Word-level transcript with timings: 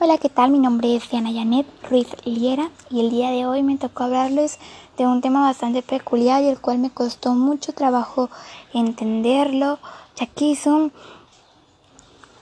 Hola, 0.00 0.16
¿qué 0.16 0.28
tal? 0.28 0.52
Mi 0.52 0.60
nombre 0.60 0.94
es 0.94 1.10
Diana 1.10 1.32
Janet 1.32 1.66
Ruiz 1.90 2.06
Liera 2.24 2.70
y 2.88 3.00
el 3.00 3.10
día 3.10 3.32
de 3.32 3.46
hoy 3.46 3.64
me 3.64 3.78
tocó 3.78 4.04
hablarles 4.04 4.60
de 4.96 5.08
un 5.08 5.20
tema 5.20 5.40
bastante 5.42 5.82
peculiar 5.82 6.40
y 6.40 6.46
el 6.46 6.60
cual 6.60 6.78
me 6.78 6.90
costó 6.90 7.34
mucho 7.34 7.72
trabajo 7.72 8.30
entenderlo, 8.72 9.80
ya 10.14 10.26
que 10.26 10.52
es 10.52 10.66
un, 10.66 10.92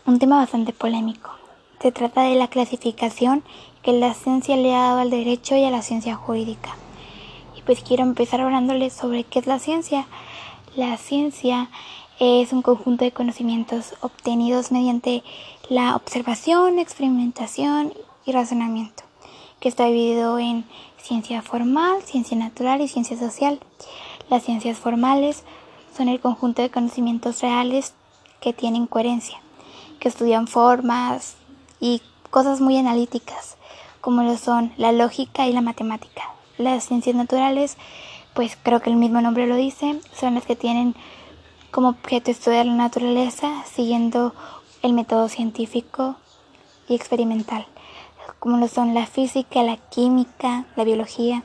un 0.04 0.18
tema 0.18 0.36
bastante 0.36 0.74
polémico. 0.74 1.30
Se 1.80 1.92
trata 1.92 2.24
de 2.24 2.34
la 2.34 2.48
clasificación 2.48 3.42
que 3.82 3.94
la 3.94 4.12
ciencia 4.12 4.54
le 4.58 4.74
ha 4.74 4.82
dado 4.82 4.98
al 4.98 5.08
derecho 5.08 5.56
y 5.56 5.64
a 5.64 5.70
la 5.70 5.80
ciencia 5.80 6.14
jurídica. 6.14 6.76
Y 7.56 7.62
pues 7.62 7.82
quiero 7.82 8.02
empezar 8.02 8.42
hablándoles 8.42 8.92
sobre 8.92 9.24
qué 9.24 9.38
es 9.38 9.46
la 9.46 9.58
ciencia. 9.58 10.06
La 10.74 10.98
ciencia 10.98 11.70
es 12.18 12.52
un 12.52 12.62
conjunto 12.62 13.04
de 13.04 13.12
conocimientos 13.12 13.94
obtenidos 14.00 14.72
mediante 14.72 15.22
la 15.68 15.96
observación, 15.96 16.78
experimentación 16.78 17.92
y 18.24 18.32
razonamiento, 18.32 19.02
que 19.60 19.68
está 19.68 19.86
dividido 19.86 20.38
en 20.38 20.64
ciencia 20.96 21.42
formal, 21.42 22.02
ciencia 22.02 22.36
natural 22.36 22.80
y 22.80 22.88
ciencia 22.88 23.18
social. 23.18 23.60
Las 24.30 24.44
ciencias 24.44 24.78
formales 24.78 25.44
son 25.96 26.08
el 26.08 26.20
conjunto 26.20 26.62
de 26.62 26.70
conocimientos 26.70 27.42
reales 27.42 27.94
que 28.40 28.52
tienen 28.52 28.86
coherencia, 28.86 29.38
que 30.00 30.08
estudian 30.08 30.46
formas 30.46 31.36
y 31.80 32.00
cosas 32.30 32.60
muy 32.60 32.76
analíticas, 32.76 33.56
como 34.00 34.22
lo 34.22 34.36
son 34.38 34.72
la 34.76 34.92
lógica 34.92 35.46
y 35.46 35.52
la 35.52 35.60
matemática. 35.60 36.22
Las 36.58 36.84
ciencias 36.84 37.14
naturales, 37.14 37.76
pues 38.34 38.56
creo 38.62 38.80
que 38.80 38.90
el 38.90 38.96
mismo 38.96 39.20
nombre 39.20 39.46
lo 39.46 39.56
dice, 39.56 40.00
son 40.18 40.34
las 40.34 40.46
que 40.46 40.56
tienen 40.56 40.94
como 41.76 41.90
objeto 41.90 42.30
estudiar 42.30 42.64
la 42.64 42.72
naturaleza 42.72 43.62
siguiendo 43.70 44.32
el 44.80 44.94
método 44.94 45.28
científico 45.28 46.16
y 46.88 46.94
experimental, 46.94 47.66
como 48.38 48.56
lo 48.56 48.66
son 48.66 48.94
la 48.94 49.04
física, 49.06 49.62
la 49.62 49.76
química, 49.76 50.64
la 50.74 50.84
biología. 50.84 51.42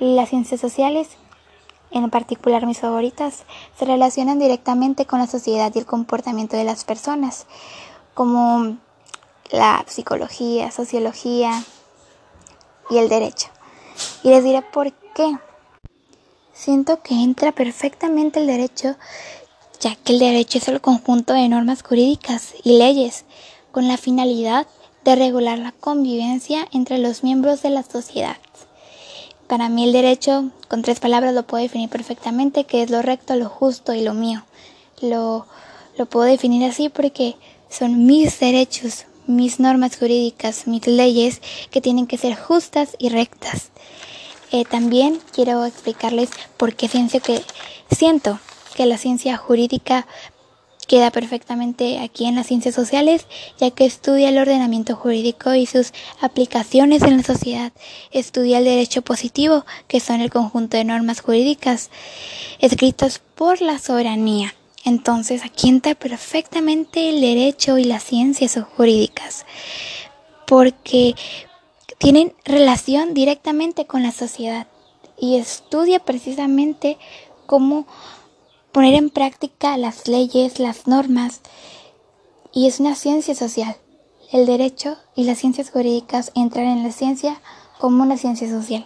Las 0.00 0.30
ciencias 0.30 0.60
sociales, 0.60 1.10
en 1.92 2.10
particular 2.10 2.66
mis 2.66 2.80
favoritas, 2.80 3.44
se 3.78 3.84
relacionan 3.84 4.40
directamente 4.40 5.06
con 5.06 5.20
la 5.20 5.28
sociedad 5.28 5.70
y 5.72 5.78
el 5.78 5.86
comportamiento 5.86 6.56
de 6.56 6.64
las 6.64 6.82
personas, 6.82 7.46
como 8.14 8.78
la 9.52 9.84
psicología, 9.86 10.72
sociología 10.72 11.62
y 12.90 12.98
el 12.98 13.08
derecho. 13.08 13.46
Y 14.24 14.30
les 14.30 14.42
diré 14.42 14.62
por 14.62 14.92
qué. 15.14 15.38
Siento 16.52 17.00
que 17.00 17.14
entra 17.14 17.52
perfectamente 17.52 18.40
el 18.40 18.48
derecho 18.48 18.96
ya 19.82 19.96
que 19.96 20.12
el 20.12 20.20
derecho 20.20 20.58
es 20.58 20.68
el 20.68 20.80
conjunto 20.80 21.34
de 21.34 21.48
normas 21.48 21.82
jurídicas 21.82 22.54
y 22.62 22.78
leyes 22.78 23.24
con 23.72 23.88
la 23.88 23.96
finalidad 23.96 24.68
de 25.04 25.16
regular 25.16 25.58
la 25.58 25.72
convivencia 25.72 26.68
entre 26.72 26.98
los 26.98 27.24
miembros 27.24 27.62
de 27.62 27.70
la 27.70 27.82
sociedad. 27.82 28.36
Para 29.48 29.68
mí 29.68 29.82
el 29.82 29.92
derecho, 29.92 30.50
con 30.68 30.82
tres 30.82 31.00
palabras, 31.00 31.34
lo 31.34 31.42
puedo 31.42 31.64
definir 31.64 31.90
perfectamente, 31.90 32.62
que 32.62 32.82
es 32.82 32.90
lo 32.90 33.02
recto, 33.02 33.34
lo 33.34 33.48
justo 33.48 33.92
y 33.92 34.02
lo 34.02 34.14
mío. 34.14 34.44
Lo, 35.00 35.46
lo 35.98 36.06
puedo 36.06 36.26
definir 36.26 36.64
así 36.64 36.88
porque 36.88 37.34
son 37.68 38.06
mis 38.06 38.38
derechos, 38.38 39.06
mis 39.26 39.58
normas 39.58 39.96
jurídicas, 39.96 40.68
mis 40.68 40.86
leyes 40.86 41.42
que 41.72 41.80
tienen 41.80 42.06
que 42.06 42.18
ser 42.18 42.36
justas 42.36 42.96
y 42.98 43.08
rectas. 43.08 43.70
Eh, 44.52 44.64
también 44.64 45.18
quiero 45.32 45.64
explicarles 45.64 46.30
por 46.56 46.76
qué 46.76 46.86
siento 46.86 47.18
que 47.18 47.42
siento 47.90 48.38
que 48.72 48.86
la 48.86 48.98
ciencia 48.98 49.36
jurídica 49.36 50.06
queda 50.86 51.10
perfectamente 51.10 52.00
aquí 52.00 52.26
en 52.26 52.34
las 52.34 52.46
ciencias 52.46 52.74
sociales, 52.74 53.26
ya 53.58 53.70
que 53.70 53.84
estudia 53.86 54.28
el 54.28 54.38
ordenamiento 54.38 54.96
jurídico 54.96 55.54
y 55.54 55.66
sus 55.66 55.92
aplicaciones 56.20 57.02
en 57.02 57.16
la 57.16 57.22
sociedad. 57.22 57.72
Estudia 58.10 58.58
el 58.58 58.64
derecho 58.64 59.02
positivo, 59.02 59.64
que 59.88 60.00
son 60.00 60.20
el 60.20 60.30
conjunto 60.30 60.76
de 60.76 60.84
normas 60.84 61.20
jurídicas 61.20 61.90
escritas 62.58 63.20
por 63.34 63.60
la 63.60 63.78
soberanía. 63.78 64.54
Entonces, 64.84 65.44
aquí 65.44 65.68
entra 65.68 65.94
perfectamente 65.94 67.08
el 67.08 67.20
derecho 67.20 67.78
y 67.78 67.84
las 67.84 68.02
ciencias 68.02 68.58
jurídicas, 68.76 69.46
porque 70.46 71.14
tienen 71.98 72.34
relación 72.44 73.14
directamente 73.14 73.86
con 73.86 74.02
la 74.02 74.10
sociedad 74.10 74.66
y 75.16 75.36
estudia 75.36 76.00
precisamente 76.00 76.98
cómo 77.46 77.86
poner 78.72 78.94
en 78.94 79.10
práctica 79.10 79.76
las 79.76 80.08
leyes, 80.08 80.58
las 80.58 80.86
normas, 80.86 81.40
y 82.52 82.66
es 82.66 82.80
una 82.80 82.94
ciencia 82.94 83.34
social. 83.34 83.76
El 84.32 84.46
derecho 84.46 84.96
y 85.14 85.24
las 85.24 85.38
ciencias 85.38 85.70
jurídicas 85.70 86.32
entran 86.34 86.66
en 86.66 86.82
la 86.82 86.90
ciencia 86.90 87.40
como 87.78 88.02
una 88.02 88.16
ciencia 88.16 88.48
social. 88.48 88.84